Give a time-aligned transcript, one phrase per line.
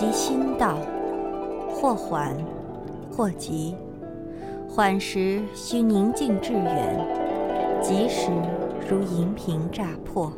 [0.00, 0.78] 即心道，
[1.68, 2.34] 或缓，
[3.12, 3.76] 或急。
[4.66, 7.06] 缓时需宁静致远，
[7.82, 8.30] 急时
[8.88, 10.32] 如银瓶乍破。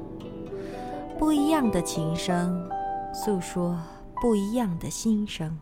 [1.16, 2.68] 不一样的琴声，
[3.14, 3.78] 诉说
[4.20, 5.56] 不一样的心声。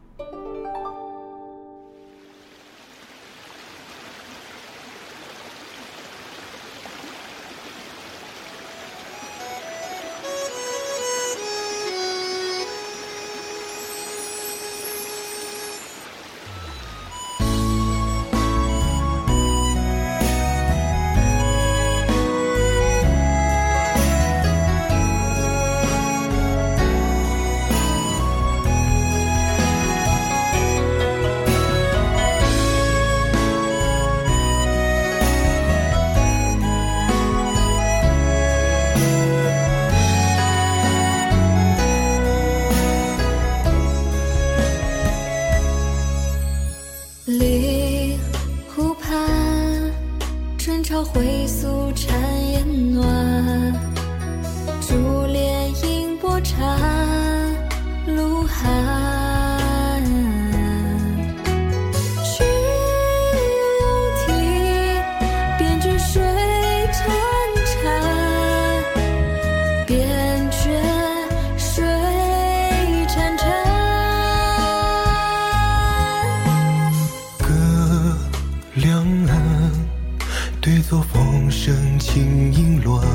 [81.30, 83.06] 风声轻影乱，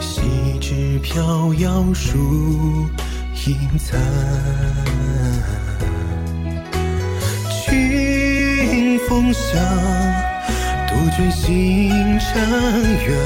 [0.00, 0.20] 细
[0.60, 2.18] 枝飘摇树
[3.46, 3.96] 影残。
[7.48, 9.62] 清风响，
[10.88, 12.34] 杜鹃心婵
[13.06, 13.16] 缘，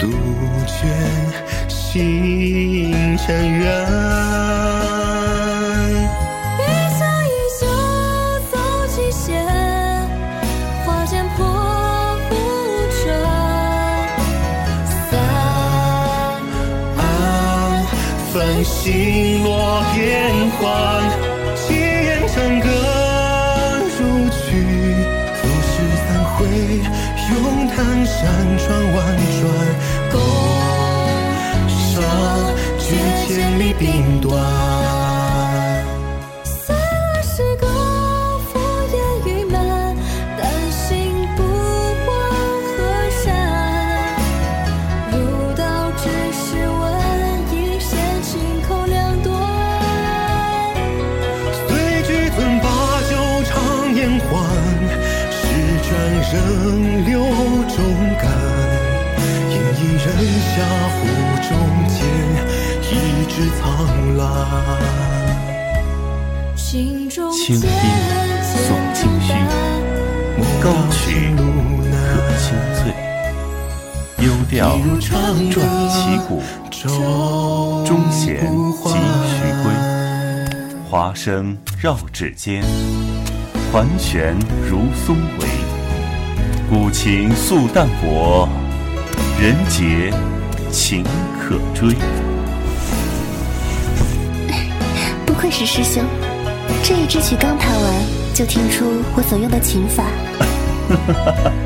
[0.00, 0.08] 杜
[0.66, 3.28] 鹃心婵
[3.58, 4.51] 缘。
[18.52, 20.30] 繁星落变
[20.60, 20.68] 幻，
[21.56, 22.68] 七言长歌
[23.98, 24.62] 如曲，
[25.32, 26.46] 浮世三回，
[27.32, 28.20] 咏叹山
[28.58, 28.96] 川婉
[29.40, 29.42] 转，
[30.12, 30.14] 共
[31.66, 32.04] 赏
[32.78, 32.84] 绝
[33.26, 35.01] 千里冰端。
[56.32, 57.20] 转仍留
[57.68, 57.76] 中
[58.16, 58.24] 感。
[59.50, 60.04] 因一人
[60.48, 60.54] 下
[60.88, 60.96] 湖
[61.42, 61.50] 中
[61.88, 61.98] 间，
[62.88, 62.90] 一
[63.26, 63.62] 纸苍
[64.16, 64.20] 兰。
[66.56, 67.70] 心中清渐音
[68.42, 69.52] 送渐清虚重担。
[70.62, 71.92] 高曲可
[72.38, 72.44] 清
[72.78, 72.80] 脆，
[74.24, 75.10] 幽调转
[75.90, 76.40] 旗鼓，
[77.84, 78.40] 中弦
[78.72, 78.88] 急
[79.28, 79.64] 徐归，
[80.88, 82.64] 华声绕指尖，
[83.72, 84.34] 环旋
[84.70, 85.71] 如松尾。
[86.72, 88.48] 古琴素淡泊，
[89.38, 90.10] 人杰
[90.70, 91.04] 情
[91.38, 91.94] 可追。
[95.26, 96.02] 不愧是师兄，
[96.82, 97.92] 这一支曲刚弹完，
[98.32, 100.02] 就听出我所用的琴法。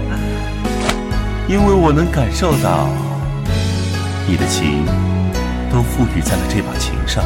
[1.46, 2.88] 因为我能感受到
[4.26, 4.84] 你的情
[5.70, 7.24] 都赋予在了这把琴上。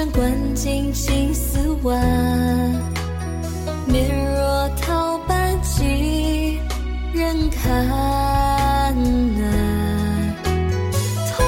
[0.00, 1.94] 山观景青丝晚。
[3.86, 6.58] 面若桃瓣几
[7.12, 7.86] 人看？
[11.28, 11.44] 同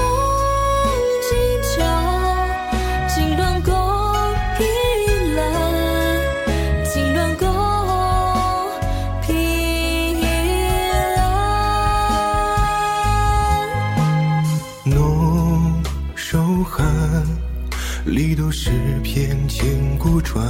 [1.23, 1.33] 今
[1.63, 1.81] 朝，
[3.09, 3.73] 金銮宫
[4.59, 4.61] 披
[5.35, 5.41] 蓝，
[6.85, 7.49] 金銮宫
[9.23, 10.13] 披
[11.17, 11.17] 蓝。
[14.85, 14.93] 浓
[16.15, 16.85] 手寒，
[18.05, 18.71] 离都诗
[19.03, 19.69] 篇千
[19.99, 20.45] 古传。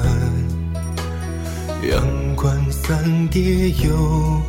[1.90, 4.40] 阳关三叠又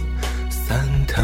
[0.49, 1.23] 三叹，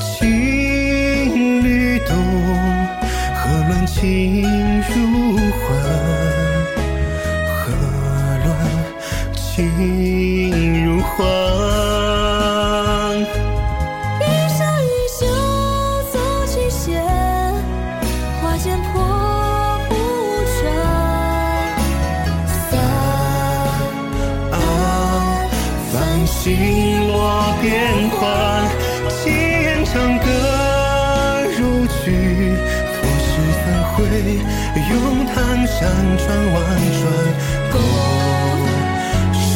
[0.00, 2.16] 青绿动，
[3.34, 4.42] 何乱情
[27.24, 27.70] 我变
[28.10, 28.20] 换，
[29.08, 30.26] 轻言长歌
[31.56, 32.10] 如曲，
[32.90, 33.30] 破石
[33.62, 33.94] 再会，
[34.90, 34.92] 咏
[35.26, 35.32] 叹
[35.64, 35.78] 山
[36.18, 36.58] 转万
[36.98, 37.02] 转，
[37.70, 37.74] 共
[39.38, 39.46] 赏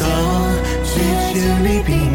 [0.84, 0.94] 这
[1.26, 1.34] 千
[1.64, 2.05] 里碧。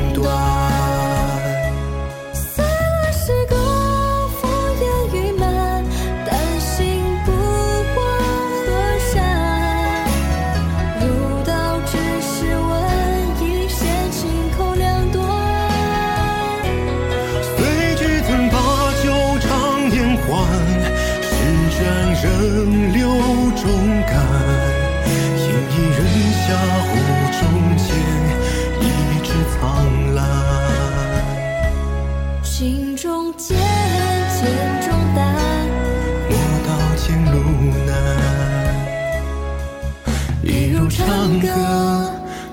[40.43, 41.47] 一路长歌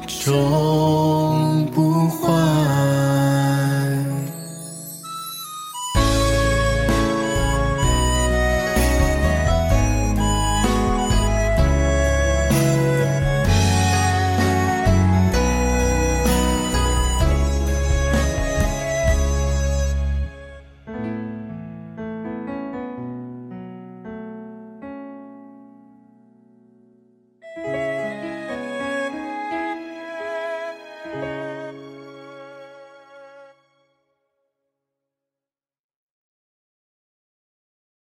[0.06, 1.47] 中。